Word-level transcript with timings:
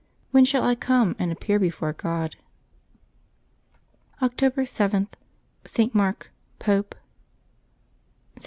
When 0.31 0.45
shall 0.45 0.63
I 0.63 0.73
come 0.73 1.15
and 1.19 1.31
appear 1.31 1.59
before 1.59 1.93
God?" 1.93 2.35
October 4.19 4.61
y.—ST. 4.63 5.93
MARK, 5.93 6.31
Pope. 6.57 6.95
[t. 8.35 8.39